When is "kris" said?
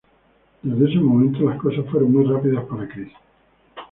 2.87-3.13